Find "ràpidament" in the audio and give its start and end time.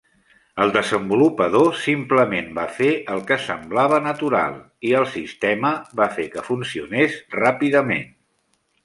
7.43-8.09